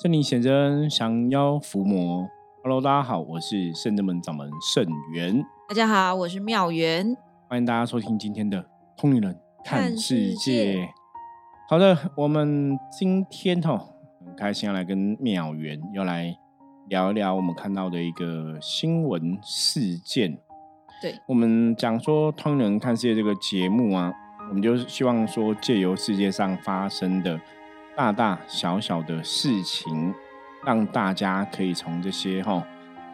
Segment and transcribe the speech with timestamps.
[0.00, 2.24] 圣灵显真，降妖伏魔。
[2.62, 5.44] Hello，大家好，我是圣真门掌门圣元。
[5.68, 7.16] 大家好，我是妙元。
[7.48, 8.62] 欢迎大家收听今天的
[8.96, 10.76] 《通灵人看世界》。
[11.68, 13.76] 好的，我们今天哈
[14.24, 16.32] 很开心要来跟妙元要来
[16.88, 20.38] 聊一聊我们看到的一个新闻事件。
[21.02, 24.14] 对我们讲说《通灵人看世界》这个节目啊，
[24.48, 27.40] 我们就希望说借由世界上发生的。
[27.98, 30.14] 大大小小的事情，
[30.64, 32.64] 让大家可以从这些哈，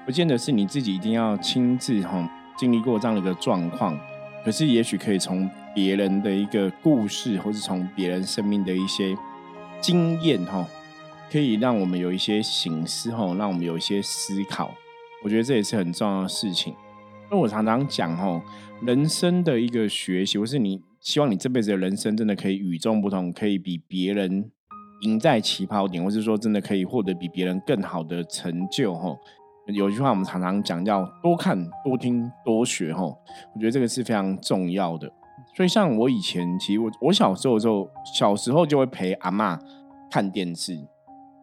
[0.05, 3.99] 不见得是你自己一定要亲自哈经历过这样的一个状况，
[4.45, 9.17] 可是也许可以从别人的一个故事，或是从别人生命的一些
[9.81, 10.69] 经验哈，
[11.33, 14.75] 可以让我们有一些醒思哈，让我们有一些思考。
[15.23, 16.75] 我觉得这也是很重要的事情。
[17.31, 18.39] 那我常常讲哈，
[18.83, 24.51] 人生的一个学习，或是你希望你这辈子的人生真的可以与众不同，可以比别人。
[25.05, 29.17] 赢在起跑点，或是说真的可以获得比别人更好的成就，吼。
[29.67, 33.17] 有一句话我们常常讲，叫多看、多听、多学，吼。
[33.55, 35.11] 我觉得这个是非常重要的。
[35.57, 39.59] 所以像我以前，其实我我小时候的时候，小时候就会陪阿妈
[40.11, 40.75] 看电视，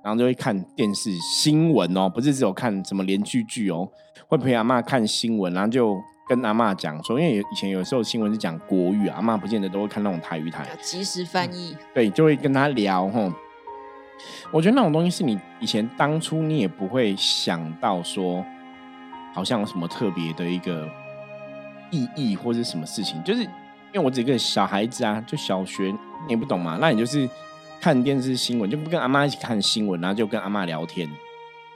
[0.03, 3.89] 然后就会看电视新闻哦，不是只有看什么连续剧哦，
[4.27, 5.97] 会陪阿妈看新闻，然后就。
[6.29, 11.75] 跟阿妈讲说，因为以前有时候新闻是讲国语，阿妈不见得都会看那种台语台，即时翻译。
[11.93, 13.29] 对，就会跟他聊吼。
[14.51, 18.43] 我觉得那种东西是你以前当初你也不会想到说，
[19.33, 20.87] 好像有什么特别的一个
[21.89, 23.49] 意义或者什么事情，就是因
[23.93, 25.93] 为我只一个小孩子啊，就小学
[26.25, 27.29] 你也不懂嘛，那你就是
[27.79, 31.09] 看电视新闻，就不跟阿妈一起看新闻，然后就跟阿妈聊天，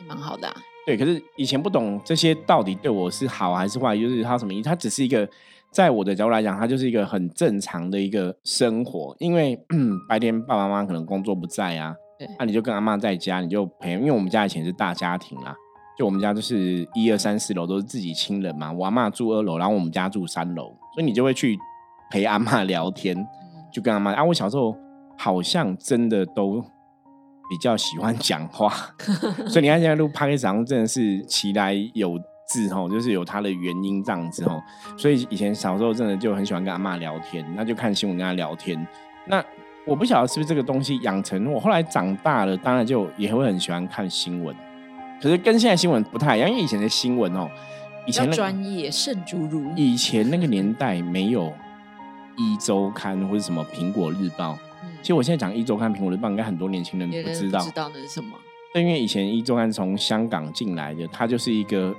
[0.07, 0.53] 蛮好的。
[0.85, 4.69] 对，可是以前不懂这些到底对我是好还是坏，就是它什么意思？
[4.69, 5.27] 它只是一个，
[5.71, 9.15] 在我的角度来讲，它就是一个很正常的一个生活。
[9.17, 9.59] 因为
[10.07, 11.95] 白天爸爸妈妈可能工作不在啊，
[12.39, 13.93] 那你就跟阿妈在家，你就陪。
[13.93, 15.55] 因为我们家以前是大家庭啦，
[15.97, 21.57] 就我们家就是一二三四楼都是自己亲人嘛，我阿妈住二楼，然后我们家住三楼，所以你就会去
[22.11, 23.15] 陪阿妈聊天，
[23.71, 24.23] 就跟阿妈啊。
[24.23, 24.75] 我小时候
[25.17, 26.63] 好像真的都。
[27.47, 28.73] 比较喜欢讲话，
[29.47, 34.59] 所以你看现在录 p o d c a 真的是其来有字吼，就是有它的原因这样子吼。
[34.97, 38.75] 所以以前小时候真的就很喜欢跟阿妈聊天，那就看新闻跟她聊天。
[39.27, 39.45] 那
[39.85, 44.55] 我不晓得是不是这个东西养成我，后来长大了，当然就也会很喜欢看新闻。
[45.21, 47.49] 可是跟现在新闻不太一样，因为以前的新闻哦，
[48.05, 51.53] 以前专业圣主如以前那个年代没有
[52.35, 54.57] 一周刊或者什么苹果日报。
[55.01, 57.59] 其实我现在讲一周刊苹果日报，应该很多年轻人不知道。
[57.59, 58.35] 知道那是什么？
[58.73, 61.95] 对因为以前一周刊从香港进来的，它就是一个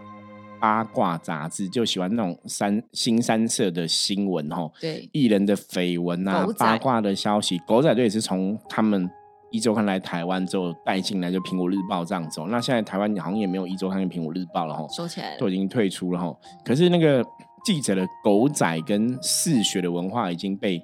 [0.61, 4.71] 八卦杂志，就喜欢那种三新三色的新闻哈。
[4.81, 9.09] 对，艺人的绯闻啊，八卦的消息，狗仔队也是从他们
[9.51, 12.47] 一周刊来台湾之后带进来，就苹果日报这样走。
[12.49, 16.37] 那现在台湾好像也没有一周刊跟苹果日报了哈，收起来都已经退出了哈。
[16.65, 17.25] 可是那个
[17.65, 20.83] 记者的狗仔跟嗜血的文化已经被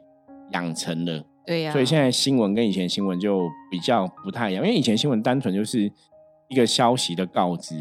[0.52, 1.22] 养成了。
[1.44, 5.90] 对呀，所以现在新闻跟以前新闻就比较不太一样，因为以前新闻单纯就是
[6.48, 7.74] 一个消息的告知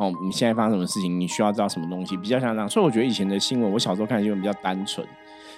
[0.00, 2.66] 哦，你现在发生什么事情，你需要知道什么东西，比较像这样。
[2.66, 5.06] 所以我觉得以前的新闻，我小时候看新闻比较单纯，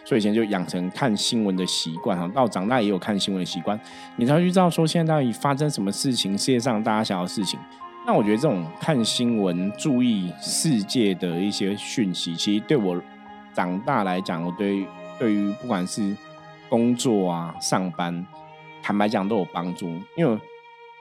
[0.05, 2.29] 所以以前就养成看新闻的习惯哈。
[2.35, 3.79] 到长大也有看新闻的习惯，
[4.17, 7.57] 你才会去知道说现在到底发生什么事情，世界上大家想要的事情。
[8.05, 13.01] 那我觉得这种看新闻、注意世界的一些讯息，其实对我
[13.55, 14.85] 长大来讲，我对
[15.21, 16.17] 对于不管是
[16.69, 18.27] 工作啊，上班，
[18.83, 19.87] 坦白讲都有帮助。
[20.17, 20.37] 因为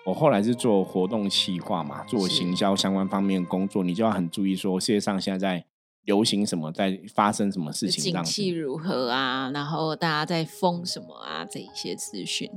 [0.06, 5.66] 我后来是做活动企划嘛，做行销相关方面工作，你就要很注意说世界上现在在
[6.06, 12.50] 流行什么，在发生什么事情，景气如何啊，然后大家在封什么啊，这一些资讯。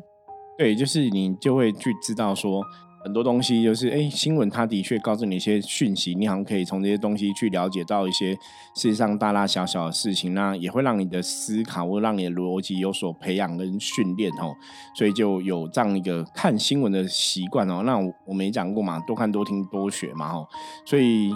[0.57, 2.65] 对，就是你就会去知道说。
[3.05, 8.33] 很多东西就是，哎，新闻它的确告诉你一些讯息，你好像可以从这些东西去了解到一些
[8.75, 14.57] 世界上大大小小的事情，那也会让你的思考或让你的逻辑有所培养跟训练哦，
[14.97, 17.83] 所以就有这样一个看新闻的习惯哦。
[17.85, 20.49] 那我们也讲过嘛，多看多听多学嘛哦，
[20.87, 21.31] 所以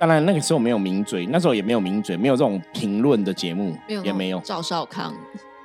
[0.00, 5.14] 当然那个时候没有名嘴，那时候也没有名嘴，没有这种评论的节目，也没有赵少康。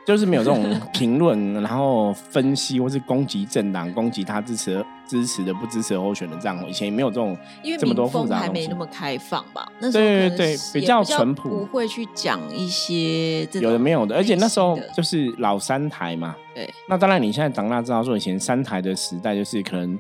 [0.08, 6.58] 就是没有这种评论， 然后分析或是攻击政党、攻击他支持支持的、不支持候选的这样。
[6.66, 9.70] 以前也没有这种，因为这么多复杂还没那么开放吧？
[9.80, 14.16] 那时候对对对，比较淳朴，不会去讲一些有的没有的。
[14.16, 16.34] 而且那时候就是老三台嘛。
[16.56, 16.74] 对。
[16.88, 20.00] 那当然，你现在长大知道说，以前三台的时代就是可能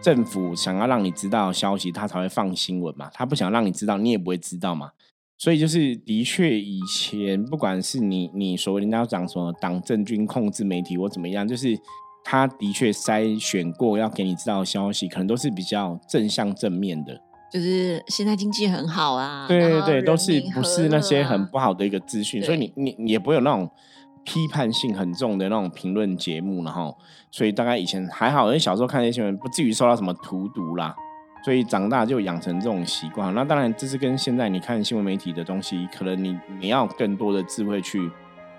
[0.00, 3.10] 政府想要让你知道消息，他才会放新闻嘛。
[3.12, 4.92] 他不想让你知道，你也不会知道嘛。
[5.38, 11.78] 所以就是，的确，以前不管是你你所谓人家讲什么党政军控制媒体或怎么样，就是
[12.24, 17.16] 他的确筛选过要给你知道的消息，可能都是比较正向正面的。
[17.52, 23.70] 就是现在经济很好啊，对对对，都是不是那些很不好的一个资讯，所以你你你也不会有那种
[24.24, 26.94] 批判性很重的那种评论节目，然后
[27.30, 30.94] 所以大概以前还好，因为小时候看那些新闻不至于受到什么荼毒啦，
[31.42, 33.34] 所以长大就养成这种习惯。
[33.34, 38.10] 那当然，这是跟现在你看新闻媒体的东西，可能你你要更多的智慧去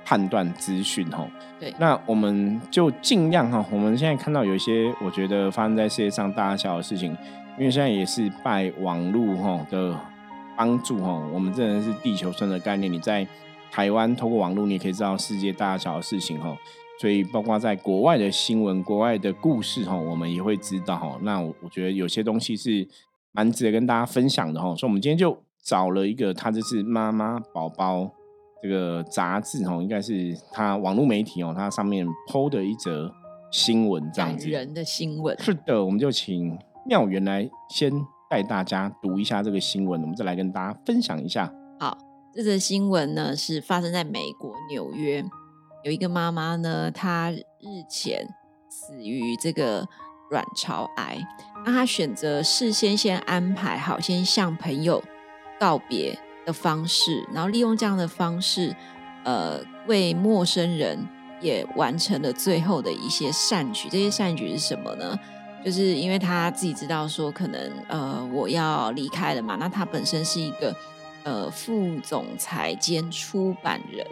[0.05, 1.27] 判断资讯吼。
[1.59, 7.11] 对那我们就尽量哈，我们现在看到有一些我觉得发生在世界上大大小小的事情，
[7.57, 9.95] 因为现在也是拜网络哈的
[10.55, 12.91] 帮助哈，我们真的是地球村的概念。
[12.91, 13.27] 你在
[13.69, 16.57] 台湾透过网络，你也可以知道世界大小的事情哈。
[16.99, 21.17] 所以包括在国外的新闻、国外的故事哈，我们也会知道哈。
[21.21, 22.85] 那我我觉得有些东西是
[23.31, 24.75] 蛮值得跟大家分享的哈。
[24.75, 28.11] 所以我们今天就找了一个，他这是妈妈宝宝
[28.61, 33.09] 这个杂志哈，应该是他网络媒体哦，它上面 PO 的一则
[33.49, 34.49] 新闻这样子。
[34.49, 35.37] 人的新闻。
[35.39, 37.89] 是的，我们就请妙媛来先
[38.29, 41.49] 带大家读一下这个新闻，我们再来跟大家分享一下。
[41.79, 41.97] 好，
[42.33, 45.23] 这则新闻呢是发生在美国纽约，
[45.83, 48.27] 有一个妈妈呢，她日前
[48.69, 49.87] 死于这个
[50.29, 51.17] 卵巢癌，
[51.65, 55.03] 那她选择事先先安排好，先向朋友
[55.59, 58.75] 告别的方式，然后利用这样的方式，
[59.23, 60.99] 呃，为陌生人
[61.41, 63.87] 也完成了最后的一些善举。
[63.89, 65.17] 这些善举是什么呢？
[65.63, 70.73] 就是因为他自己知道说，可能呃我要离开了嘛，那他本身是一个
[71.23, 74.07] 呃副总裁兼出版人，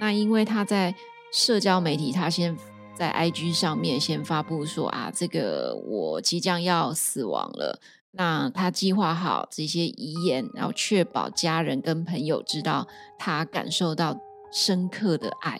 [0.00, 0.94] 那因为他在
[1.32, 2.56] 社交媒体，他先
[2.94, 7.80] 在 IG 上面先发布说啊，这个我即将要死亡了。
[8.16, 12.86] 那他计划好这些遗言，然后确保家人跟朋友知道
[13.18, 14.16] 他感受到
[14.52, 15.58] 深刻的爱，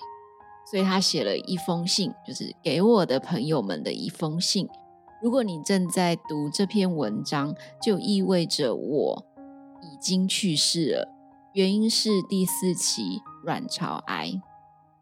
[0.70, 4.68] 所以他写了一封信，就是给我的朋友们的一封信。
[5.20, 7.52] 如果你正在读这篇文章，
[7.82, 9.26] 就意味着我
[9.82, 11.08] 已经去世了，
[11.54, 14.32] 原因是第四期卵巢癌。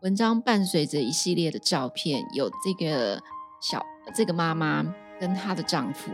[0.01, 3.23] 文章伴随着一系列的照片，有这个
[3.61, 3.85] 小
[4.15, 4.85] 这个妈妈
[5.21, 6.11] 跟她的丈夫，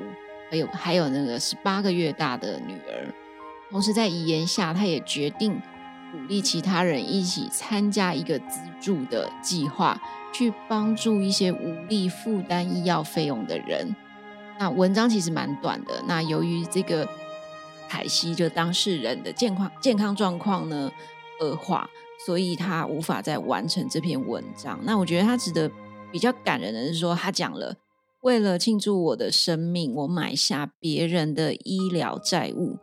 [0.50, 3.14] 还有还有那个十八个月大的女儿。
[3.70, 5.60] 同时在遗言下，她也决定
[6.12, 9.98] 鼓励其他人一起参加一个资助的计划，
[10.32, 13.96] 去帮助一些无力负担医药费用的人。
[14.58, 16.02] 那文章其实蛮短的。
[16.06, 17.08] 那由于这个
[17.88, 20.90] 凯西就当事人的健康健康状况呢
[21.40, 21.88] 恶化，
[22.26, 24.78] 所以他无法再完成这篇文章。
[24.82, 25.70] 那我觉得他值得
[26.10, 27.76] 比较感人的是说，他讲了
[28.22, 32.76] 为了庆祝我的生命，我买下别人的医疗债务，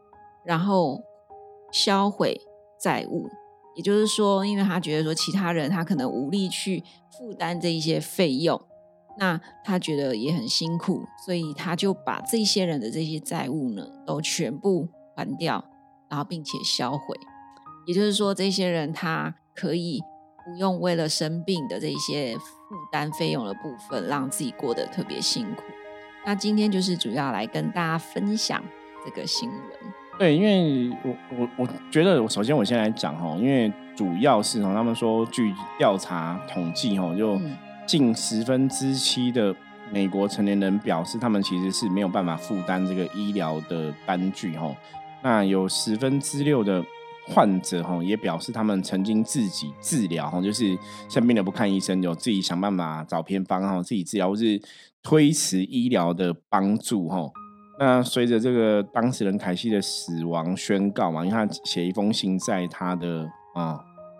[0.45, 1.03] 然后
[1.71, 2.39] 销毁
[2.79, 3.29] 债务。
[3.75, 6.81] 也就是说，因为他觉得说其他人他可能无力去
[7.17, 8.61] 负担这一些费用，
[9.17, 15.65] 那他觉得也很辛苦，所以他就把这些人的这些债务呢都全部还掉，
[16.09, 17.19] 然后并且销毁。
[17.85, 20.01] 也就是说，这些人他可以
[20.45, 25.63] 不用为了生病的这些负担费用的部分，让自己过得特别辛苦。
[26.25, 28.63] 那今天就是主要来跟大家分享
[29.05, 29.59] 这个新闻。
[30.17, 37.55] 对，因为我我我觉得，我首先我先来讲哈，因为主要是从，他们说据调查统计哈，就嗯
[37.85, 39.53] 近十分之七的
[39.91, 44.75] 美国成年人表示，他们其实是没有办法负担这个医疗的单据哈。
[45.21, 46.83] 那有十分之六的
[47.27, 50.77] 患者哈，也表示他们曾经自己治疗哈，就是
[51.09, 54.61] 生病了不看医生，有自己想办法找偏方哈，自己治疗或是
[55.01, 57.31] 推迟医疗的帮助哈。
[57.79, 63.79] 那随着这个当事人凯西的死亡宣告嘛，因为他写一封信在他的啊、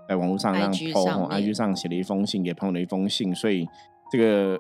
[0.09, 3.67] 在网络上让上面 IG 上写了一封信给朋友的一封信，所以
[4.11, 4.59] 这个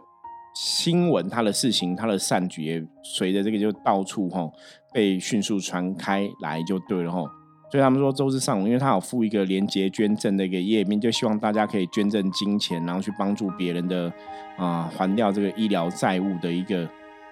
[0.53, 4.49] 新闻他的事情他的善举也随着这个就到处哈
[4.93, 7.23] 被迅速传开来就对了哈。
[7.69, 14.11] 所以他们说周日上午，因为他有附一个连接捐赠的一个页面，就希望大家可以捐赠金钱，然后去帮助别人的
[14.57, 16.87] 啊、还掉这个医疗债务的一个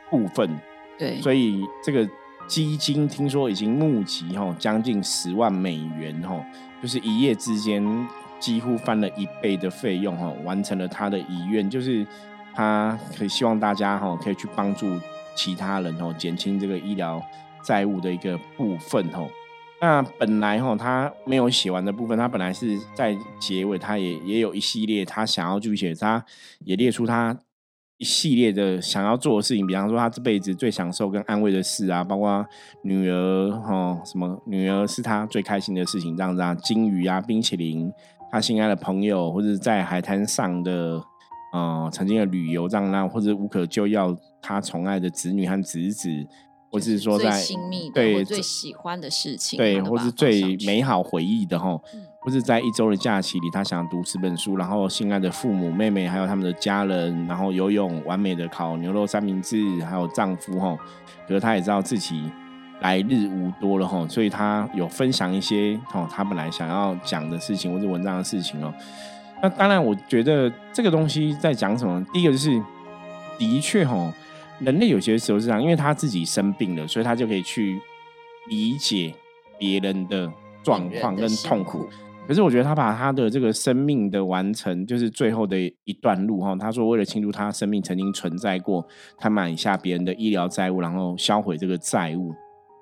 [0.10, 0.50] 部分。
[0.98, 2.08] 对，所以这个
[2.48, 6.44] 基金听说已经募集哈将近十万美元哈，
[6.82, 7.82] 就是一夜之间
[8.40, 12.06] 几乎翻了一倍的费用哈，完成了他的遗愿，就是
[12.54, 15.00] 他可以希望大家哈可以去帮助
[15.36, 17.22] 其他人哦，减轻这个医疗
[17.64, 19.30] 债务的一个部分哦。
[19.84, 26.24] 那本来哈他没有写完的部分，他本来是在结尾，他也也有一系列他想要去写，他
[26.64, 27.38] 也列出他
[27.98, 32.46] 一系列的想要做的事情，比方说他这辈子最享受跟安慰的事啊，包括
[32.84, 37.92] 女儿哈什么女儿是他最开心的事情，这样子啊，金鱼啊，冰淇淋，
[38.32, 41.04] 他心爱的朋友，或者在海滩上的
[41.52, 46.10] 呃曾经的旅游这样那，或者无可救药他宠爱的子女和侄子，
[46.74, 51.04] 或是说在亲密的对最喜欢的事情，对，或是最美好。
[51.04, 51.80] 回忆的哈，
[52.20, 60.76] 或是在一周的假期里，他想读十本书，然后心爱的父母、妹妹还有他们的家人，然后游泳，完美的烤牛肉三明治，还有丈夫哈，
[61.28, 62.24] 可是他也知道自己
[62.82, 68.74] 来日无多了哈，所以他有分享一些哦，他本来想要讲的事情或者文章的事情哦。
[69.44, 72.04] 那当然，我觉得这个东西在讲什么？
[72.14, 72.60] 第一个就是，
[73.38, 74.12] 的确哈，
[74.64, 77.80] 人类有些时候是这样，因为他自己生病了，所以他就可以去
[78.50, 79.14] 理解
[79.60, 80.32] 别人的。
[80.64, 81.90] 状况跟痛苦，
[82.26, 86.56] 可是我觉得他把他的这个生命的完成，就是最后的一段路哈。
[86.56, 92.34] 他说，为了庆祝他生命曾经存在过，他买下别人的医疗债务，然后销毁这个债务。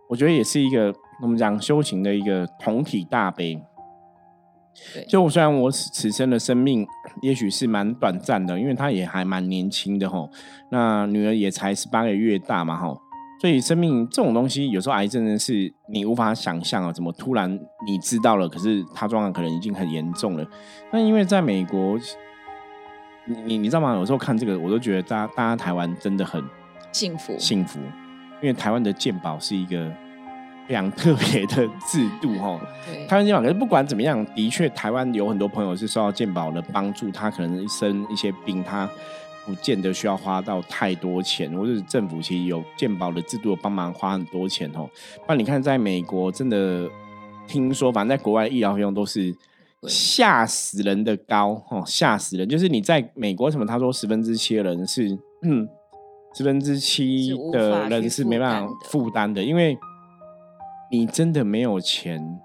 [0.07, 3.59] 我觉得也是一个我们讲修行的一个同体大悲。
[5.07, 6.87] 就虽然我此生的生命
[7.21, 10.27] 也许是蛮短暂的，因为他也还蛮年轻的哈。
[10.69, 12.99] 那女儿也才十八个月大嘛吼。
[13.39, 17.49] 所以生命这种东西，有时候癌症呢是你无法想象啊，怎么突然
[17.87, 20.45] 你知道了，可是他状况可能已经很严重了。
[20.91, 21.97] 那因为在美国，
[23.25, 23.95] 你你你知道吗？
[23.95, 26.43] 有时候看这个，我都觉得大家大家台湾真的很
[26.91, 27.79] 幸福幸福，
[28.43, 29.91] 因为台湾的健保是一个
[30.71, 32.57] 非常特别的制度哈。
[33.05, 38.89] 台湾健保，可是不管怎么样，的确台湾有很多朋友是受到健保的帮助，他可能一生一些病他。
[39.43, 44.87] 不见得需要花到太多钱，或者是政府其实有健保的制度帮忙花很多钱哦。
[45.27, 46.87] 那你看，在美国真的
[47.47, 49.35] 听说，反正在国外医疗费用都是
[49.87, 52.47] 吓死人的高哦，吓死人！
[52.47, 55.67] 就是你在美国什么，他说十分之七的人是嗯，
[56.35, 59.75] 十分之七的人是没办法负担的，因为
[60.91, 62.37] 你真的没有钱，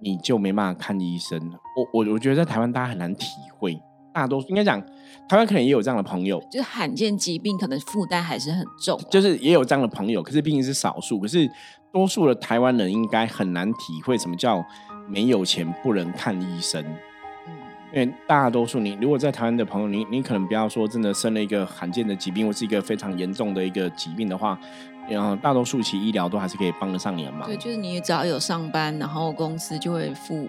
[0.00, 1.38] 你就没办法看医生。
[1.76, 3.26] 我我我觉得在台湾大家很难体
[3.58, 3.78] 会。
[4.14, 4.80] 大多数应该讲，
[5.28, 11.48] 台湾可能也有这样的朋友，就是罕见疾病可能负担还是很重，就是也有这样的朋友，可是毕竟是少数，可是
[11.92, 14.64] 多数的台湾人应该很难体会什么叫
[15.06, 16.82] 没有钱不能看医生。
[17.46, 17.52] 嗯，
[17.94, 24.58] 因为大多数你如果在台湾的朋友，你你可能不要说真的生了一个罕见的疾病或是一个非常严重的一个疾病的话，
[25.08, 27.46] 然后大多数其医疗都还是可以帮得上你的忙。
[27.46, 30.48] 对，就是你只要有上班，然后公司就会付你。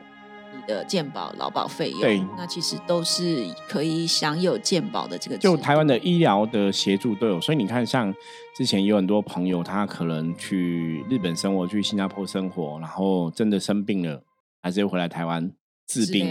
[0.67, 5.37] 的健保、劳保费用，对，那其实都是可以享有健保的这个。
[5.37, 8.13] 就台湾的医疗的协助都有，所以你看，像
[8.55, 14.21] 之前有很多朋友，他可能去日本生活、去新加坡生活，然后真的生病了，
[14.61, 15.51] 还是又回来台湾。
[15.89, 16.27] 治病，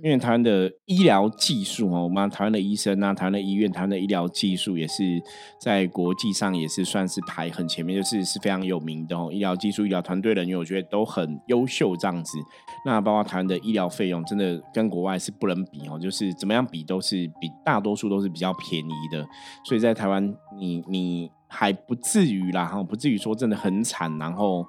[0.00, 5.20] 因为台湾的医疗技术哦，我们台湾的医生啊，台湾的医院，台湾的医疗技术也是
[5.60, 9.28] 在国际上也是算是排很前面，就是是非常有名的哦。
[9.32, 12.38] 医疗技术、医疗团队人员，我觉得都很优秀这样子。
[12.86, 19.26] 那包括台湾的医疗费用，真的跟国外是不能比哦，就是怎么样比都是比大多数都是比较便宜的。
[19.64, 24.64] 所以在台湾，你你还不至于啦，哈，不至于说真的很惨，然后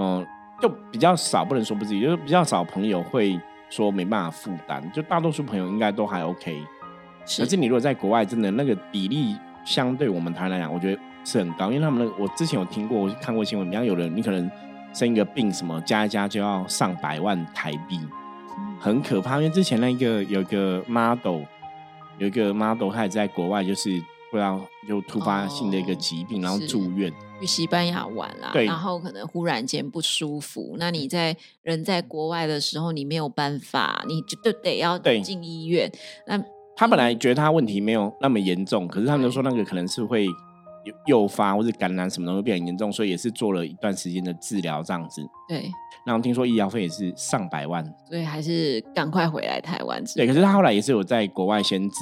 [0.00, 0.26] 嗯，
[0.62, 3.38] 就比较少，不能说不至于，就是比较少朋友会。
[3.70, 6.62] 说没办法负担，就大多数朋友应该都还 OK。
[7.20, 11.66] 可是你如果在国外，真的那个比例相对我们台湾来讲，我觉得是很高。
[11.70, 14.50] 因为他们的，我之前有听过、我看过新闻，比方有人你可能
[14.94, 18.00] 生一个病，什么加一加就要上百万台币，
[18.80, 19.36] 很可怕。
[19.36, 21.42] 因为之前那个有一个 model，
[22.16, 23.90] 有一个 model，他也在国外，就是
[24.30, 27.12] 不然就突发性的一个疾病，然后住院。
[27.40, 30.74] 去西班牙玩啦，然后可能忽然间不舒服。
[30.76, 35.88] 那你在人在国外的时候，你没有办法，你就得要进医院。
[36.26, 36.42] 那
[36.76, 40.26] 他本来觉得他问题没有那么严重，可是他们都说那个可能是会
[41.06, 45.22] 诱发或者感染什么东西变严重，所以也是做了一段时间的治疗这样子。
[45.48, 45.70] 对，
[46.04, 50.02] 然后听说医疗费也是上百万，所以还是赶快回来台湾。
[50.16, 51.96] 对，可是他后来也是有在国外先治。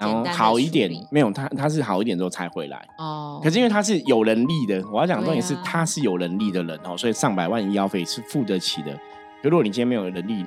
[0.00, 2.82] 然后好一点，没有他，他是好一点之后才回来。
[2.96, 8.98] 哦，可是因为他是有能力的，我要讲重点是他是有能力的人哦，所以上百万医药费是付得起的。
[9.42, 10.44] 如果你今天没有能力，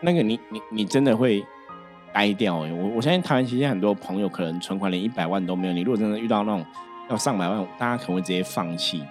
[0.00, 1.44] 那个你你你真的会
[2.12, 2.72] 呆掉哎！
[2.72, 6.64] 我我相信台湾其实很多朋友可能存款连一百万都没有，你如果真的遇到那种
[7.08, 9.02] 要上百万，大家可能会直接放弃。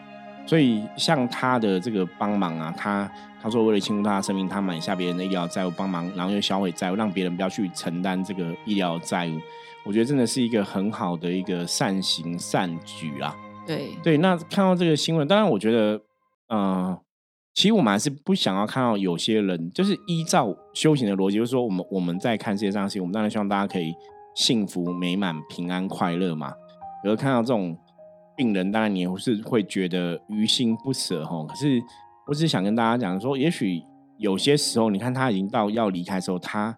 [0.46, 3.12] 所以像他的这个帮忙啊，他
[3.42, 9.40] 他说为了庆祝他的生命，他买下别人的医疗债务帮忙，然后又销毁债务，让别人不要去承担这个医疗债务。
[9.84, 13.36] 我觉得真的是一个很好的一个善行善举啦。
[13.68, 16.02] 对对，那看到这个新闻，当然我觉得，
[16.50, 16.98] 嗯，
[17.54, 23.94] 其实我们还是不想要看到有些人，就是依照修行的逻辑，就是说，我们我们在看世界上事情，我们当然希望大家可以
[24.36, 26.54] 幸福美满、平安快乐嘛。
[27.04, 27.78] 而看到这种
[28.36, 31.46] 病人，当然你也是会觉得于心不舍哈。
[31.48, 31.82] 可是
[32.28, 33.82] 我只是想跟大家讲说，也许
[34.18, 36.76] 有些时候，你看他已经到要离开的时候，他。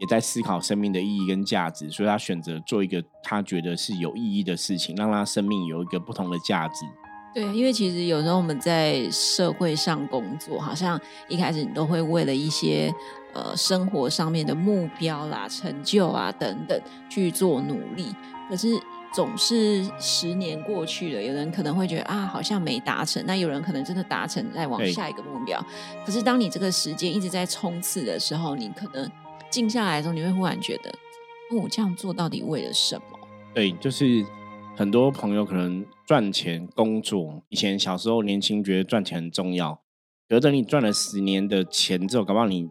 [0.00, 6.84] 也在思考生命的意义跟价值，所以他选择做一个他觉得是有意义的事情，让他生命有一个不同的价值。
[7.32, 12.92] 对啊，因为其实有时候我们在社会上工作，好像一开始你都会为了一些
[13.34, 18.12] 呃生活上面的目标啦、成就啊等等去做努力，
[18.50, 18.76] 可是
[19.14, 25.64] 总是十年过去了，有人可能会觉得啊好像没达成，那有人可能真的达成，再往下一个目标。
[26.04, 29.10] 可是当你这个时间一直在冲刺的时候，你可能
[29.48, 30.92] 静下来的时候，你会忽然觉得，
[31.56, 33.18] 我这样做到底为了什么？
[33.54, 34.26] 对，就是。
[34.76, 39.80] 很多朋友可能赚钱工作，以前小时候年轻觉得赚钱很重要，
[40.28, 42.68] 可等你赚了十年的钱之后，搞不好你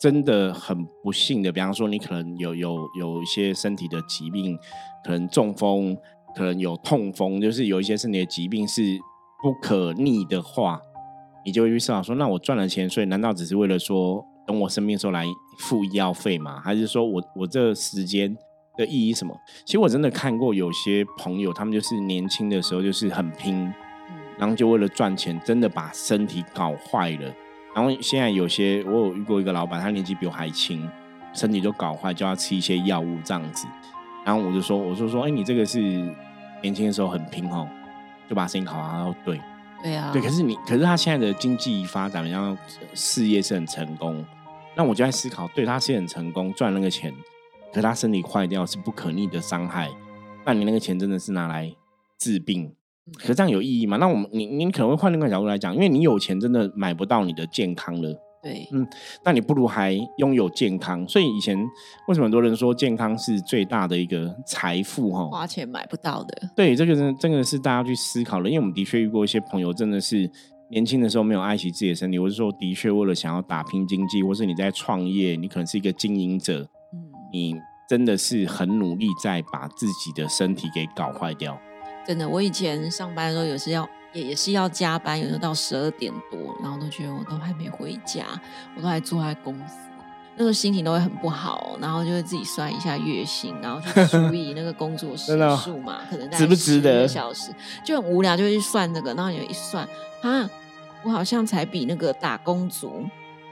[0.00, 4.58] 真的很不幸的，比方说你可能有有有一些身体的疾病，
[5.04, 5.96] 可能中风，
[6.34, 8.82] 可能有痛风，就是有一些身体的疾病是
[9.42, 10.80] 不可逆的话，
[11.44, 15.24] 你就会去思考说，那我赚了钱，所以难道只是为了说等我生病的时候来
[15.58, 16.60] 付医药费吗？
[16.60, 18.36] 还是说我我这时间？
[18.78, 19.34] 的意义什么？
[19.64, 23.72] 其实我真的看过有些朋友，他们就是年轻的时候就是很拼，
[24.36, 27.34] 然后就为了赚钱，真的把身体搞坏了。
[27.76, 30.90] 然后现在有些我有遇过一个老板，他年纪比我还轻，
[31.34, 33.66] 身体就搞坏，就要吃一些药物这样子。
[34.24, 35.78] 然后我就说，我就说，哎，你这个是
[36.62, 37.68] 年轻的时候很拼哦，
[38.30, 38.78] 就把身体搞坏。
[38.80, 39.38] 然后对，
[39.82, 40.22] 对啊，对。
[40.22, 42.56] 可是你，可是他现在的经济发展，然后
[42.94, 44.24] 事业是很成功。
[44.74, 47.12] 那我就在思考，对他是很成功，赚那个钱。
[47.74, 49.90] 可他身体坏掉是不可逆的伤害，
[50.46, 51.70] 那你那个钱真的是拿来
[52.18, 52.74] 治病，
[53.14, 53.96] 可这样有意义吗？
[53.98, 58.86] 那我们你你可能会换另一个角度来讲，因为你有钱真的买不到你的健康了，对，嗯，
[59.24, 61.06] 那你不如还拥有健康。
[61.08, 61.56] 所以以前
[62.08, 65.12] 为什么很多人说健康是最大的一个财富？
[65.12, 66.50] 哈，花钱买不到的。
[66.56, 70.28] 对，这个是真的是大家去思考了，因为我们的确遇过一些朋友，真的是
[70.70, 76.60] 年轻的时候没有爱惜自己的身体，或者说的确为了想要打拼经济，或是你在创业，你可能是一个经营者。
[76.92, 77.54] 嗯你
[77.88, 81.56] 真的是很努力在把自己的身体给搞坏掉。
[82.06, 88.24] 真的，我以前上班的时候，有时要也也是要加班，有时候到十二点多，然后都觉得我都还没回家，
[88.76, 89.74] 我都还坐在公司，
[90.36, 97.50] 那时候心情都会很不好，然后就会自己算一下月薪，然后去除以那个工作时数嘛，可能值不值得小时，
[97.84, 99.86] 就很无聊，就会去算那个，然后你一算，
[100.22, 100.48] 啊，
[101.02, 103.04] 我好像才比那个打工族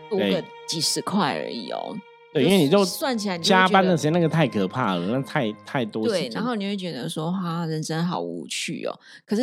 [0.08, 1.96] 多个几十块而已哦。
[2.34, 6.04] 对，因为你就算起来加班的时间那个太可怕了，那太太多。
[6.04, 8.98] 对，然后你会觉得说，哈，人生好无趣哦。
[9.24, 9.42] 可是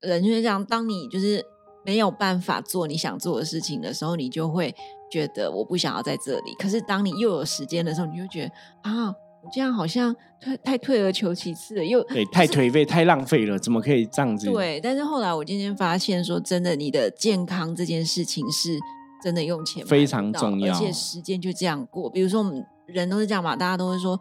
[0.00, 1.40] 人就是这样，当你就是
[1.84, 4.74] 没有办法做你想做的事情的时候，你就会
[5.08, 6.52] 觉得我不想要在这里。
[6.58, 14.50] 可是当你又有时间的时候，你就觉得啊，我这样好像太太退而求其次了，又对，太颓废，太浪费了，怎么可以这样子？
[14.50, 18.80] 对，但是后来我今天发现说，真的，你的健康这件事情是。
[19.22, 22.08] 真的用钱非常重要，而且时间就这样过。
[22.10, 24.18] 比如说，我们人都是这样嘛，大家都会说，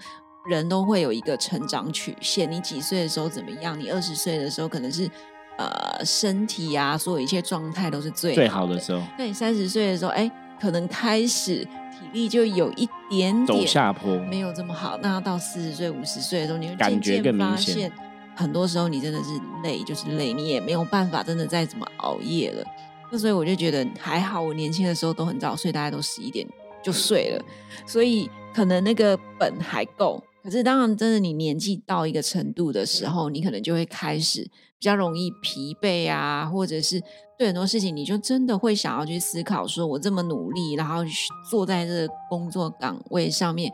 [0.48, 2.50] 人都会有一个成长曲线。
[2.50, 3.80] 你几岁的时候怎么样？
[3.80, 5.10] 你二十岁的时候可能是
[5.58, 9.02] 呃身体啊，所有一切状态都是最最好的时候。
[9.18, 14.98] 那你三十岁的时候，哎，可能开始体力就有一点点走下坡，没有这么好。
[15.02, 17.92] 那到四十岁、五十岁的时候，你会感觉更明显。
[18.38, 19.30] 很多时候你真的是
[19.64, 22.66] 累，就是累，你也没有办法真的再怎么熬夜了。
[23.12, 26.48] 那所以我就觉得还好，我年轻的时候都很早睡，大家都十一点
[26.84, 27.46] 就睡了，
[27.86, 30.22] 所以可能那个本还够。
[30.44, 37.02] 可是当然，真的你年纪到一个程度的时候，你可能就会开始比较容易疲惫啊，或者是
[37.38, 41.02] 对很多事情，你就真的会想要去思考：说我这么努力，然后
[41.50, 43.74] 坐在这个工作岗位上面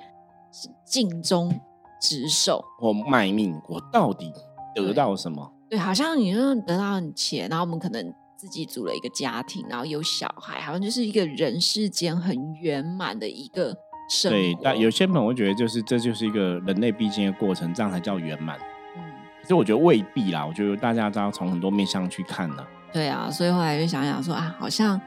[0.85, 1.59] 尽忠
[2.01, 4.31] 职守，我卖命，我到底
[4.73, 5.51] 得到什么？
[5.69, 8.13] 对，好像你说得到钱，然后我们可能。
[8.41, 13.65] 自己组了一个家庭，然后有小孩，好像就是一个人世间很圆满的一个
[14.09, 14.35] 生活。
[14.35, 18.57] 对，但有些朋友会觉得，就是这就是一个人类必经的过程，这样才叫圆满。
[18.97, 19.03] 嗯，
[19.43, 20.43] 可是我觉得未必啦。
[20.43, 22.65] 我觉得大家都要从很多面向去看呢。
[22.91, 24.99] 对啊，所以后来就想想说啊，好像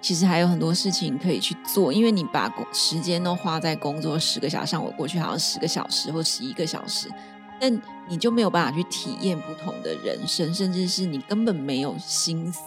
[0.00, 7.10] 其实还有很多事情可以去做，因为你把时间都花在工作十个小时，像我过去好像十个小时或十一个小时。
[7.60, 12.62] 但你就没有办法去体验不同的人生，甚至是你根本没有心思。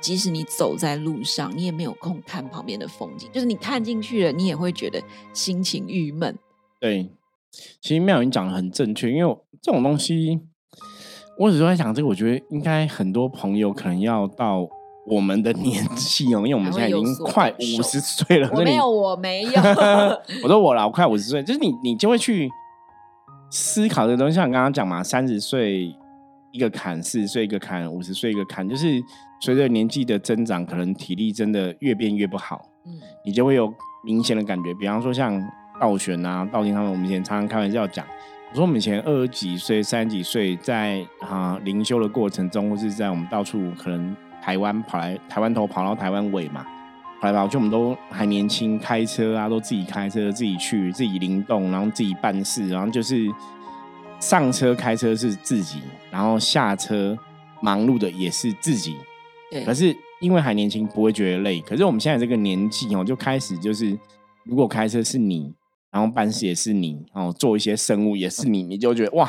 [0.00, 3.28] 即使你走在路上，你也没有空看旁边的风景。
[3.32, 5.02] 就是你看进去了，你也会觉得
[5.34, 6.38] 心情郁闷。
[6.80, 7.10] 对，
[7.82, 10.40] 其实妙云讲的很正确，因为这种东西，
[11.38, 12.08] 我只是在想这个。
[12.08, 14.66] 我觉得应该很多朋友可能要到
[15.06, 18.48] 我们的年纪哦，因为我们现在已经快五十岁了。
[18.54, 19.52] 我没有，我没有。
[20.42, 22.48] 我说我了，我快五十岁，就是你，你就会去。
[23.50, 25.94] 思考的东西，像你刚刚讲嘛，三十岁
[26.52, 29.02] 一个坎，四十岁一个坎，五十岁一个坎，就是
[29.40, 32.70] 随着年纪的增长，可能体力真的越变越不好。
[32.86, 32.92] 嗯，
[33.24, 33.72] 你就会有
[34.04, 34.72] 明显的感觉。
[34.74, 35.42] 比方说，像
[35.80, 38.06] 道玄啊、道金他们，我们以前常常开玩笑讲，
[38.50, 46.64] 我说我们以前二十几岁、三十几岁，在啊灵修的过程中，或是在我们到处可能台湾跑来台湾头跑到台湾尾嘛，
[47.20, 53.26] 跑来跑去，我们都还年轻，开车啊都自己开车，自己去，自己灵动，然后自己办事，然后就是
[54.18, 55.80] 上车开车是自己，
[56.10, 57.16] 然后下车
[57.60, 58.96] 忙碌的也是自己。
[59.50, 61.60] 对，可是因为还年轻，不会觉得累。
[61.60, 63.98] 可是我们现在这个年纪哦，就开始就是，
[64.44, 65.52] 如果开车是你，
[65.90, 69.28] 然后办事也是你，哦，做一些生物也是你，你就觉得哇，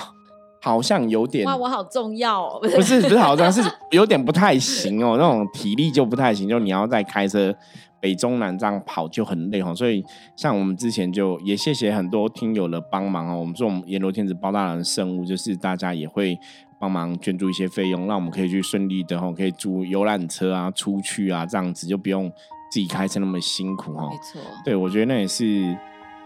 [0.62, 2.60] 好像有点哇，我好重要哦！
[2.62, 7.54] 不是不是好重要是有点不太行哦， 那种体力就不太行，就你要再开车
[8.00, 9.74] 北中南这样跑就很累哦。
[9.76, 10.04] 所以
[10.36, 16.38] 像我们之前就也谢谢很多听友的帮忙哦，我们说我们阎罗天子包大人圣物，就是大家也会。
[16.82, 22.28] 帮忙捐助一些费用，让我们可以去顺利的哈，可以租游览车啊，出去啊，这样子就不用
[22.72, 24.10] 自己开车那么辛苦哈。
[24.10, 25.78] 没错，对我觉得那也是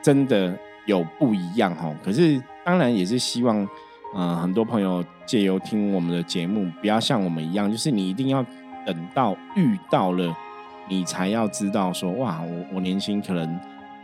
[0.01, 1.93] 真的有不一样哈。
[2.01, 3.67] 可是当然也是希望，
[4.15, 8.43] 呃，很多朋友借由听我们的节目，不要像我们一样，就是你一定要
[8.85, 10.35] 等到遇到了，
[10.89, 13.59] 你才要知道说，哇，我我年轻可能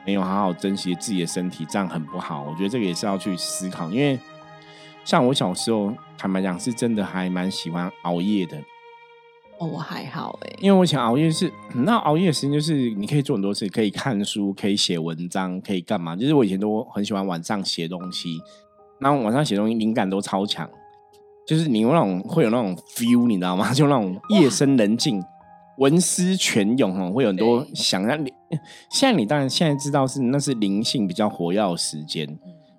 [0.06, 2.43] 没有好好珍惜自己的身体，这样很不好。
[2.43, 4.19] 我觉得这个也是要去思考，因为。
[5.04, 8.56] 像我小时候，坦白讲，是真的还蛮喜欢熬夜的。
[9.58, 16.15] 哦，我还好哎，因为我以前熬夜是，那熬夜的时间就是你可以做很多事，可以看书，可以写文章，可以干嘛？
[16.15, 18.39] 就是我以前都很喜欢晚上写东西，
[19.02, 20.70] 然后晚上写东西灵感都超强，
[21.46, 23.72] 就是你有那种会有那种 feel，你知道吗？
[23.76, 25.22] 就那种夜深人静，
[25.78, 28.32] 文思泉涌哦，会有很多想让你。
[28.90, 32.28] 现在你当然现在知道是那是灵性比较活跃的时间。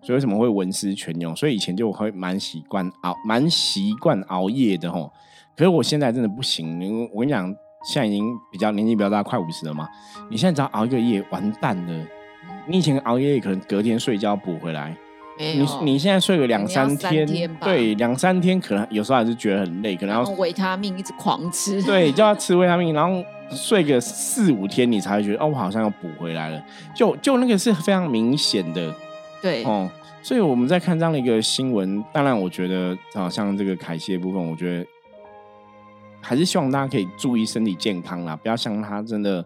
[0.05, 1.35] 所以为什么会文思泉涌？
[1.37, 5.13] 所以以前就会蛮习惯熬，蛮习惯熬夜的吼。
[5.57, 7.47] 可是我现在真的不行，因为我跟你讲，
[7.85, 9.89] 现在已经比较年纪比较大，快五十了嘛。
[10.29, 12.07] 你现在只要熬一个夜，完蛋了。
[12.67, 14.97] 你以前熬夜可能隔天睡觉补回来，
[15.39, 17.27] 你你现在睡个两三天，
[17.61, 26.63] 对，两三天可能有时候还是觉得很累，可能要维他命一直狂吃，对，就要吃维他命，然后睡个四五天，你才会觉得哦，我好像要补回来了。
[26.95, 28.95] 就就那个是非常明显的。
[29.41, 29.91] 对哦，
[30.23, 34.87] 所以我们在看这样的一个新闻，当然我觉得，好像这个凯西的部分，我觉得
[36.21, 39.45] 还是希望大家可以注意身体健康啦，不要像他真的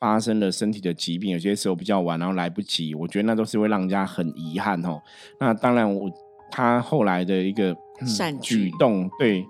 [0.00, 5.00] 发生了身体的疾病，有些时候比较晚，然后来不及，我觉得那都是会让人家很遗憾哦。
[5.40, 6.10] 那当然，我
[6.50, 9.44] 他后来的一个善举动，对，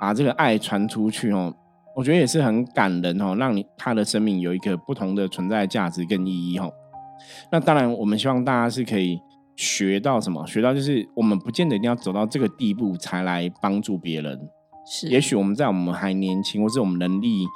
[0.00, 1.54] 把这个爱传出去哦，
[1.94, 6.72] 我觉得也是很感人哦，让你他的生命有一个不同的存在价值跟意义哦。
[7.52, 9.20] 那当然，我们希望大家是可以。
[9.56, 10.46] 学到什么？
[10.46, 14.40] 学到就是我们不见得一定要走到这个地步才来帮助别人。
[14.86, 17.46] 是，也许我们在我们还年轻，或是我们能力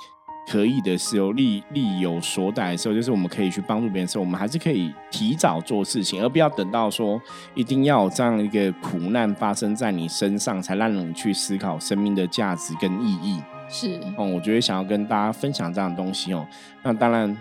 [0.46, 7.20] 可以的时候，力力有所逮的时候，就是我们可以去帮助别人的时候，我们还是可以提早做事情，而不要等到说
[7.54, 13.40] 一定要有这样一个苦难发生在你身上，才让你去思考生命的价值跟意义。
[13.68, 16.46] 是，哦，我觉得想要跟大家分享这样的东西哦。
[16.82, 17.36] 那当然，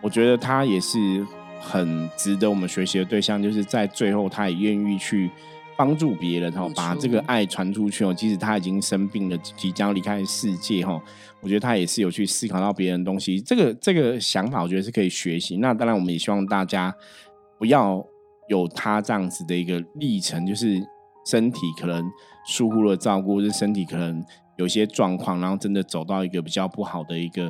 [0.00, 1.26] 我觉得他也是。
[1.62, 5.30] 很值得我们学习的对象，就是在最后，他也愿意去
[5.80, 8.12] 帮助别人，哈，把这个爱传出去哦。
[8.12, 11.02] 即使他已经生病了，即将离开世界，哈，
[11.40, 13.40] 我觉得他也是有去思考到别人的东西。
[13.40, 15.56] 这个这个想法，我觉得是可以学习。
[15.56, 16.94] 那当然，我们也希望大家
[17.58, 18.04] 不要
[18.50, 20.78] 有他这样子的一个历程，就是
[21.24, 22.04] 身体可能
[22.46, 24.22] 疏忽了照顾，是身体可能
[24.58, 27.46] 有些状况，然后真的走到一个比较不好的一个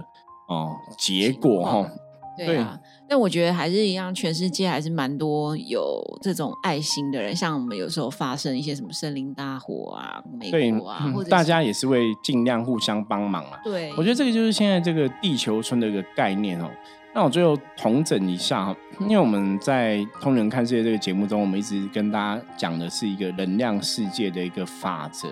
[0.46, 1.90] 哦结果，哈。
[2.36, 2.78] 对啊，
[3.10, 7.34] 但我觉得还是一样，全世界还是蛮多有这种爱心的人。
[7.34, 13.58] 像我们有时候发生一些什么森林大火啊，美国啊，或者大家也是会尽量互相帮忙啊。
[13.64, 16.70] 对，我觉得这个就是现在这个地球村的一个概念哦。
[17.12, 25.28] 那我最后统整一下哈，因为我们在《通人看世界》这个节目中，我们一直跟大家讲的是一个能量世界的一个法则。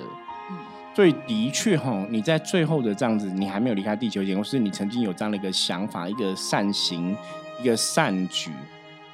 [0.98, 7.16] 所以的确哈，你在最后的这样子，你还没有离开地球前，或是你曾经有这样的一个想法、一个善行、
[7.62, 8.50] 一个善举，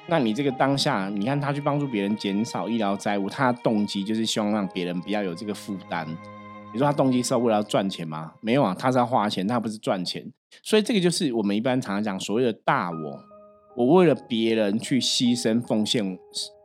[0.07, 6.07] 那你这个当下，你看他去帮助别人减少医疗债务，他的动机就是希望让别人不要有这个负担。
[6.73, 8.33] 你说他动机是为了要赚钱吗？
[8.41, 10.25] 没有啊，他是要花钱，他不是赚钱。
[10.63, 13.19] 所以这个就是我们一般常常讲所谓的大我，
[13.75, 16.17] 我为了别人去牺牲奉献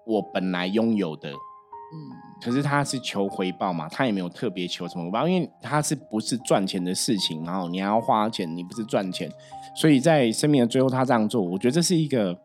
[0.06, 1.28] 我本来拥有的。
[1.28, 1.94] 嗯，
[2.42, 9.30] 可是他是求回报嘛，他也没有特别求什么回报，因为他是不是赚钱的事情，然后你还要花钱，你不是赚钱，
[9.74, 12.36] 所以在生命的最后他这样做，我觉得这是一个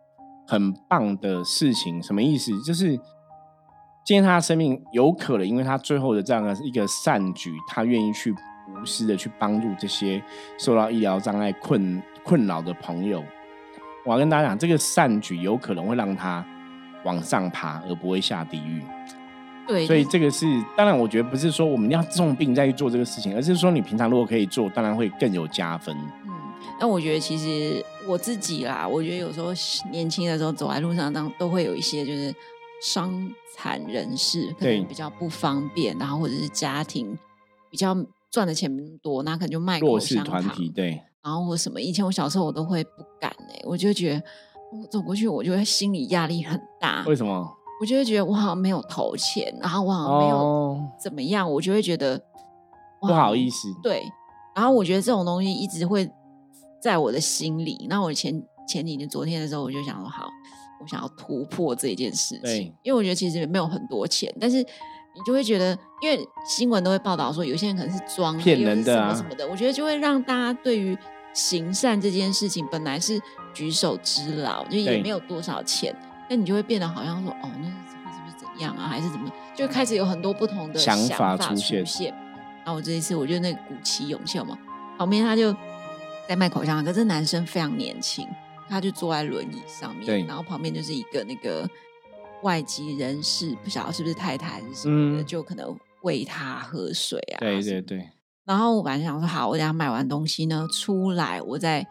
[0.48, 2.02] 很棒的事情。
[2.04, 2.52] 什么意思？
[2.64, 2.90] 就是
[4.06, 10.22] 今天他的生命有可能，因为他最后的这样的一个善举，他愿意去无私的去帮助这些
[10.58, 13.24] 受到医疗障碍困困扰的朋友。
[14.06, 16.46] 我要跟大家讲，这个善举有可能会让他。
[17.04, 18.82] 往上爬，而不会下地狱。
[19.68, 20.46] 对，所以这个是
[20.78, 25.96] 当然，我觉得不是说我们要重病再去做这个事情，而是说你平常如果可以做，当然会更有加分。
[26.26, 26.32] 嗯，
[26.80, 29.48] 那我觉得其实我自己啦，我觉得有时候
[29.92, 32.34] 年轻的时候走在路上，当都会有一些就是
[32.82, 33.12] 伤
[33.56, 37.18] 残人士，可能比较不方便，然后或者是家庭
[37.72, 37.96] 比较
[38.30, 41.82] 赚的钱没那么多，那可能就卖弱势团体对，然后或什么。
[41.82, 44.24] 以前我小时候我都会不敢哎，我就觉得
[44.72, 47.04] 我走过去，我就会心理压力很大。
[47.08, 47.55] 为什么？
[47.82, 52.22] 我就会觉得我好像没有投钱，然后我好像没有怎么样，我就会觉得
[53.02, 53.68] 不好意思。
[53.84, 54.04] 对，
[54.56, 56.10] 然后我觉得这种东西一直会
[56.82, 57.86] 在我的心里。
[57.90, 60.28] 那我前前几天、昨天的时候，我就想说，好，
[60.82, 62.74] 我想要突破这件事情。
[62.82, 69.46] 因为我觉得其实没有很多钱，但是你就会觉得，因为新闻都会报道说，有些人可能是装骗人的什么什么的。
[69.48, 70.98] 我觉得就会让大家对于
[71.34, 73.22] 行善这件事情，本来是
[73.54, 75.94] 举手之劳，就也没有多少钱。
[76.30, 77.70] 那你就会变得好像说，哦，那
[78.04, 79.32] 他是不是怎样啊，还是怎么？
[79.56, 82.14] 就开始有很多不同的想法出现。
[82.64, 84.58] 然后我这一次，我就那鼓起勇气嘛，
[84.98, 85.56] 旁边他就
[86.28, 88.28] 在卖口香糖，可是男生非常年轻，
[88.68, 91.70] 他就坐在轮椅上面，然后旁边就是一个那个
[92.42, 97.40] 外籍人士，不晓得是不是太太还是什么的，就可能喂他喝水啊。
[97.40, 98.10] 对对对。
[98.46, 101.86] 然后我本来想说，好，我等下买完东西呢，出来我再。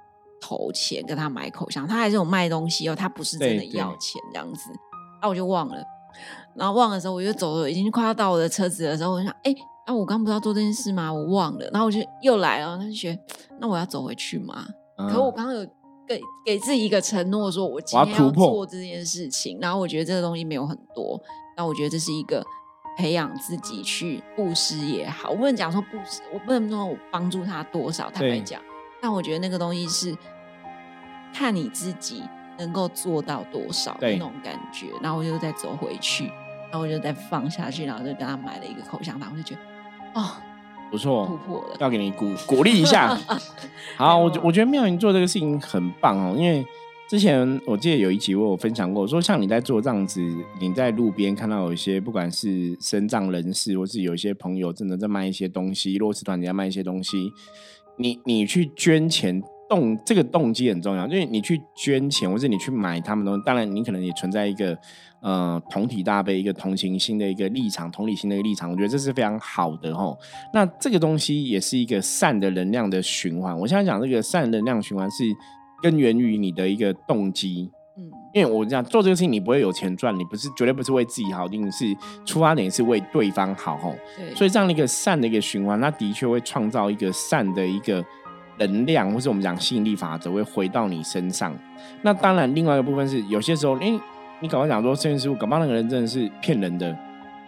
[0.47, 4.71] 投钱跟他买口香，他还是有卖东西哦，他不是真的要钱这样子。
[5.23, 5.83] 啊，我就忘了，
[6.55, 9.55] 然后忘的时候，我就走了，已经快要到我的车子的时候，我想，哎，
[9.87, 11.11] 啊，我刚不是要做这件事吗？
[11.11, 13.23] 我忘了，然后我就又来了，他就觉得，
[13.59, 14.67] 那我要走回去吗？
[15.11, 15.65] 可我刚刚有
[16.07, 21.19] 给给自己一个承诺，说我今天要做这件事情，然后我觉得这个东西没有很多，
[21.57, 22.45] 那我觉得这是一个
[22.99, 28.61] 培养自己去布施也好，我不能讲说布施，我不能说我帮助他多少，坦白讲，
[29.01, 30.15] 但我觉得那个东西是。
[31.35, 32.23] 看你自己
[32.57, 36.27] 能够做到多少那种感觉，然后我就再走回去，
[36.71, 39.61] 然后我就再放下去，然后就跟他买了一个口香糖，我就觉得
[40.21, 40.31] 哦，
[40.93, 43.19] 不错，突破了，要给你鼓鼓励一下。
[43.99, 46.65] 好，我我觉得妙云做这个事情很棒哦，因为
[47.09, 50.21] 之前我记得有一集我有分享过，说像你在做这样子，
[50.61, 57.33] 你在路边看到有一些不管是身障人士，或是有一些朋友真的在卖一些东西，弱势团体在卖一些东西，
[57.97, 59.43] 你你去捐钱。
[59.69, 64.77] 动这个动机很重要，因为你去捐钱，或者你去买他们东西，当然你可能也存在一个
[65.21, 70.19] 呃同体大悲、一个同情心的一个立场、同理心的一个立场，我觉得这是非常好的吼。
[70.53, 73.59] 那这个东西也是一个善的能量的循环。
[73.59, 75.25] 我现在讲这个善能量循环是
[75.83, 81.87] 根源于你的一个动机，嗯，因为我讲做这个事情你不会有钱赚，你不是绝对不是为自己好，一定是
[82.27, 83.95] 出发点是为对方好吼。
[84.17, 88.05] 对，所以这样的一个善的一个循环，它的确会创造一个善的一个。
[88.59, 91.57] 能量，或是我们讲吸引力法则，会回到你身上。
[92.03, 94.01] 那当然，另外一个部分是，有些时候，因为
[94.41, 96.97] 你刚刚讲说，摄影师傅，搞不好那个人真的是骗人的。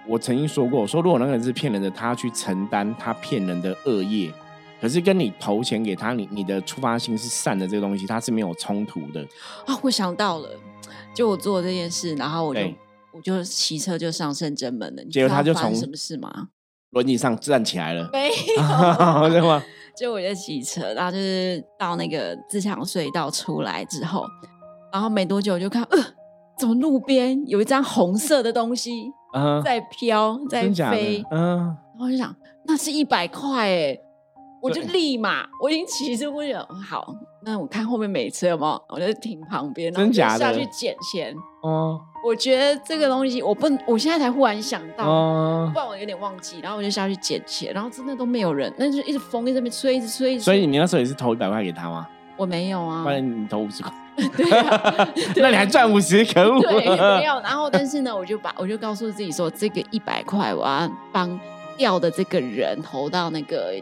[0.09, 4.33] 我曾经说过，说如果那个人是骗人的，他去承担他骗人的恶业，
[4.81, 9.21] 可是跟你投钱给他，你你的出发心是善的这个东西，它是没有冲突的。
[9.67, 10.49] 啊，我想到了，
[11.13, 12.61] 就我做这件事，然后我就
[13.13, 15.05] 我就骑车就上圣真门了。
[15.07, 16.49] 结果他就从什么事吗？
[16.91, 18.09] 轮椅上站起来了？
[18.13, 19.63] 没 有， 对吗？
[19.99, 24.25] 就我就骑车，然后就是到那个自强隧道出来之后，
[24.93, 25.99] 然后没多久就看，呃，
[26.59, 29.11] 怎么路边有一张红色的东西
[29.65, 31.25] 在飘在飞？
[31.31, 31.57] 嗯，
[31.95, 33.99] 然后就想那是一百块哎，
[34.61, 38.79] 我就立马我已经骑着我就好，那我看后面没车吗？
[38.89, 42.01] 我就停旁边，真假的下去捡钱哦。
[42.27, 45.05] 我觉得这个东西我不，我现在才忽然想到，
[45.73, 46.59] 不然我有点忘记。
[46.61, 50.37] 然后我就下去捡钱，然后真的都没有人，那就一直风一直在那边吹，一直吹。
[50.37, 52.09] 所以你那时候也是投一百块给他吗？
[52.37, 53.93] 我没有啊，不然你投五十块，
[55.35, 56.61] 对 那你还赚五十，可恶。
[56.63, 56.85] 对，
[57.19, 57.41] 没有。
[57.43, 61.39] 然后但是呢，我就把我就告诉自己说，这个一百块我要帮
[61.77, 63.75] 掉的这个人投到那个。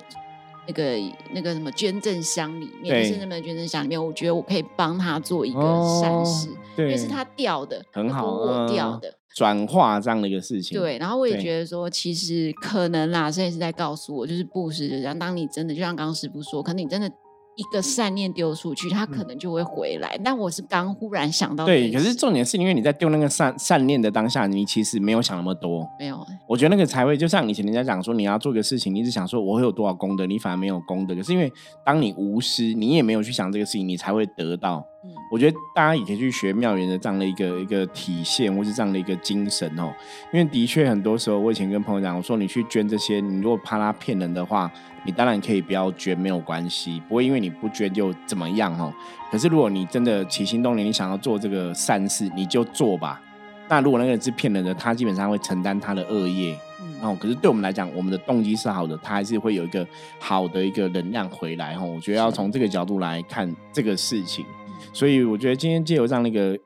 [0.66, 0.98] 那个
[1.32, 6.48] 那个什么捐赠箱里面，就是那么捐赠箱里面，我觉得我可以帮他做一个善事，
[6.78, 10.78] 因为是他掉的，很好，我掉的转化这样的一个事情。
[10.78, 15.14] 对，然后我也觉得说，其实可能啦，这也是在告诉我，就是布施，就是。
[15.14, 17.10] 当你真的就像刚刚师傅说，可能你真的。
[17.56, 20.18] 一个善念丢出去，他可能就会回来。
[20.24, 25.88] 但我是刚忽然想到，对，可是重点是因为你在丢那个善善念的当下，你其实没有想那么多。
[25.98, 31.14] 没有，我觉得那个才会就像以前人家讲说，你要做个事情，你一直想说我会有多少功德，你反而没有功德。
[31.14, 31.52] 可是因为
[31.84, 34.84] 当你无私，你也没有去想这个事情，你才会得到。
[35.04, 39.92] 嗯，我觉得大家也可以去学妙缘的这样的一个一个体现，或是这样的一个精神哦。
[40.32, 44.70] 因为的确很多时候，我以前跟朋友讲，我说你去捐这些，你如果怕他骗人的话。
[45.06, 48.90] 你当然可以不要捐，没有关系，不会因为你不捐就怎么样哦。
[49.30, 53.20] 可是如果你真的起心动念，你想要做这个善事，你就做吧。
[53.68, 56.58] 那如果那个人是骗人的，他基本上会承担他的恶业。
[57.02, 59.86] 哦，可是对我们来讲，我们的动机是好的，他还是会有一个
[60.18, 61.76] 好的一个能量回来。
[61.76, 64.46] 哈，我觉得要从这个角度来看这个事情。
[64.92, 66.58] 所以我觉得今天借由这样的一个，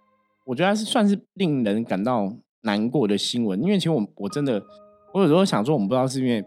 [0.44, 3.62] 我觉得是算是令人感到难过的新闻。
[3.62, 4.62] 因为其实我我真的，
[5.14, 6.44] 我有时候想说，我们不知道是因为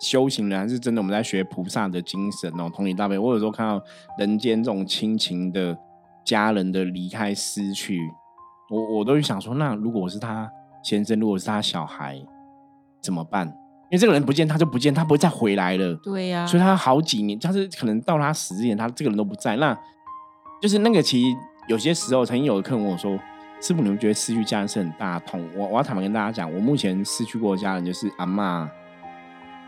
[0.00, 3.18] 修行人，还是真的我们在学菩萨的精神哦，同理大悲。
[3.18, 3.84] 我有时候看到
[4.18, 5.76] 人间这种亲情的
[6.24, 8.00] 家人的离开失去，
[8.70, 10.50] 我我都会想说，那如果我是他
[10.82, 12.20] 先生，如果是他小孩。
[13.02, 13.46] 怎么办？
[13.46, 15.94] 因为这个人不见，他就不见，他不会再回来了。
[16.02, 19.54] 对呀，所以他好几年，他是可能到他死之前，他这个人都不在。
[19.58, 19.78] 那
[20.60, 21.36] 就是那个，其实
[21.68, 23.18] 有些时候，曾经有的客人问我说
[23.60, 28.68] ：“师傅，你们觉得失去家人是很大痛？”我我要坦白跟大家讲，我目前失去过的家人就是阿妈、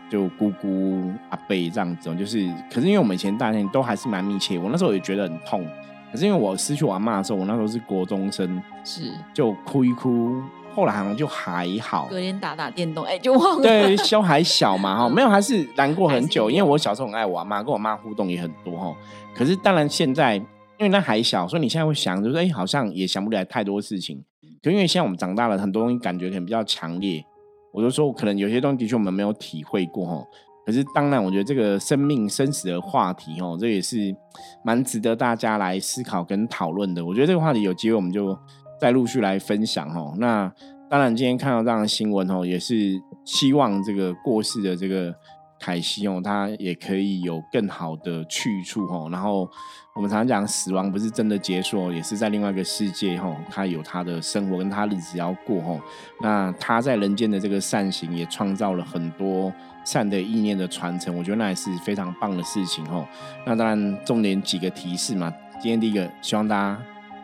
[0.09, 2.13] 就姑姑、阿伯这样子。
[2.15, 5.65] 就是，可是因为我们以前大家庭都还是蛮密切，我那时候也觉得很痛。
[6.11, 10.41] 可是因为我失去我阿妈的时候，我那时候是国中生，是就哭一哭。
[10.73, 13.61] 后来好像就还好，隔天打打电动，哎，就忘了。
[13.63, 16.49] 对，小还小嘛，哈， 没有，还是难过很久。
[16.49, 18.95] 因为我小时候很爱我阿妈，跟我妈互动也很多，哈。
[19.35, 20.41] 可是当然现在，
[20.79, 24.23] 因为那还小，所以你现在会想，就是哎，好像也想不起来太多事情。
[24.63, 27.23] 可因为现在我们长大了，很多东西感觉可能比较强烈。
[27.71, 30.23] 我就说，可能有些东西的确我们没有体会过，哈。
[30.65, 34.15] 可是当然，我觉得这个生命生死的话题，哦，这也是
[34.63, 37.05] 蛮值得大家来思考跟讨论的。
[37.05, 38.37] 我觉得这个话题有机会，我们就。
[38.79, 40.15] 再陆续来分享哦。
[40.19, 40.49] 那
[40.89, 45.13] 当然，今天看到这样的新闻哦，也是希望这个过世的这个
[45.59, 49.09] 凯西哦，他也可以有更好的去处哦。
[49.11, 49.49] 然后
[49.93, 55.79] 我们常常讲，死亡不是真的结束，也是在另外一个世界哦，他有他的生活跟他日子要过哦。
[56.21, 63.05] 那他在人间的这个善行，也创造了很多善的意念的传承，我觉得那也是非常棒的事情哦。
[63.45, 65.33] 那当然，重点几个提示嘛。
[65.61, 66.81] 今天第一个，希望大家。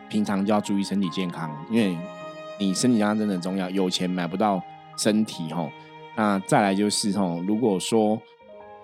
[0.08, 1.98] 平常就要注意身体健康，因为
[2.60, 3.68] 你身体健康真的很重要。
[3.68, 4.62] 有钱买不到
[4.96, 5.68] 身体吼，
[6.16, 8.20] 那再来就是吼，如果说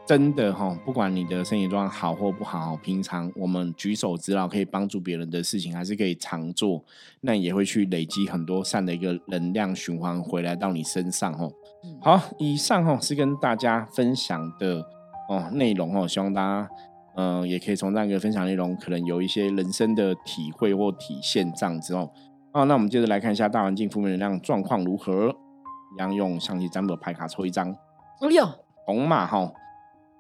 [0.06, 6.84] 真的吼，不管你的身体状况好或不好，平常我们举手之劳可以帮助别人的事情，还是可以常做，
[7.22, 11.50] 那也会去累积很多善的一个能量循环回来到你身上哦。
[12.00, 14.84] 好，以上吼是跟大家分享的
[15.28, 16.68] 哦内容哦，希望大家。
[17.14, 22.10] 嗯，也可以从那个分享内容，可能有一些人生的体会或体现这样子哦。
[22.54, 25.36] 好，那我们接着来看一下大环境负面能量状况如何。
[25.94, 27.70] 一样用象棋占卜牌卡抽一张。
[28.20, 28.46] 哎呦，
[28.86, 29.52] 红马哈。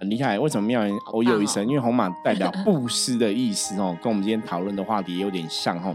[0.00, 1.64] 很厉害，为什么妙人哦有一声？
[1.64, 5.94] 因为红马 代表布施的意思哦，跟我们今天讨论的话题有点像哈。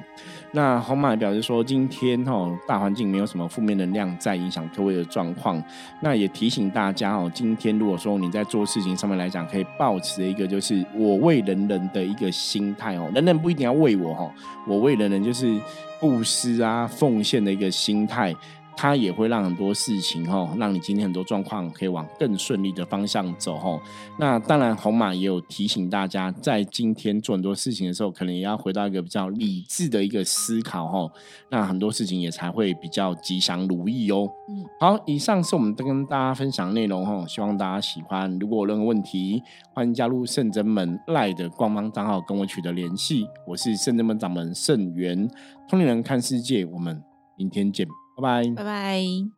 [0.53, 5.61] 那红马表示说，今天哦大环境没有什么负面能量在影响各位的状况。
[6.01, 14.33] 那也提醒大家哦，今天如果说你在做事情上面来讲，可以保持一个就是我为人人的一个心态哦，人人不一定要为我哈，
[14.65, 15.59] 我为人人就是
[15.99, 18.33] 布施啊奉献的一个心态。
[18.77, 23.81] 它也会让很多事情哈，让你今天很多状况可以往更顺利的方向走哈。
[24.19, 31.11] 那当然，红马也有提醒大家，在今天做很多事情的时候，可能也要回到一个比较理智的一个思考哈。
[31.49, 34.29] 那很多事情也才会比较吉祥如意哦。
[34.47, 38.37] 嗯，好，以上是我们跟大家分享内容哈，希望大家喜欢。
[38.37, 39.41] 如果有任何问题，
[39.73, 43.27] 欢迎加入圣真门赖的官方账号跟我取得联系。
[43.47, 45.27] 我是圣真门掌门圣元，
[45.67, 47.01] 通灵人看世界，我们
[47.35, 48.06] 明天见。
[48.17, 49.36] 拜拜，拜拜。